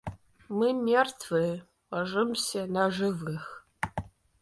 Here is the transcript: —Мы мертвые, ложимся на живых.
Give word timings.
—Мы 0.57 0.67
мертвые, 0.87 1.63
ложимся 1.91 2.65
на 2.65 2.89
живых. 2.89 3.67